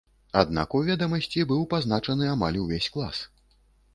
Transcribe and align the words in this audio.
Аднак 0.39 0.71
у 0.79 0.79
ведамасці 0.87 1.43
быў 1.51 1.61
пазначаны 1.75 2.31
амаль 2.35 2.57
увесь 2.65 2.87
клас. 2.97 3.21